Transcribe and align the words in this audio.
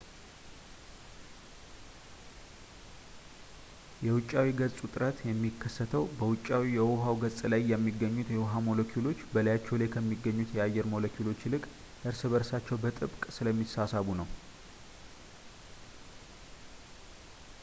የ 4.05 4.13
ውጫዊ 4.15 4.47
ገጽ 4.59 4.77
ውጥረት 4.85 5.17
የሚከተሰው 5.29 6.03
በውጫዊው 6.19 6.65
የውሃው 6.77 7.19
ገጽ 7.23 7.39
ላይ 7.53 7.61
የሚገኙት 7.73 8.29
የውሃ 8.35 8.53
ሞለኪውሎች 8.69 9.19
በላያቸው 9.33 9.79
ላይ 9.81 9.89
ከሚገኙት 9.95 10.49
ከአየር 10.55 10.87
ሞለኪውሎች 10.95 11.45
ይልቅ 11.47 11.63
እርስ 12.11 12.23
በእርሳቸው 12.31 12.79
በጥብቅ 12.85 13.23
ስለሚሳሳቡ 13.37 14.09
ነው 14.21 14.29